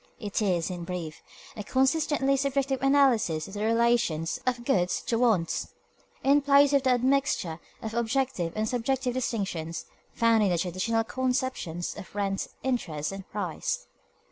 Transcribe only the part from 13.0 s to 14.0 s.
and price.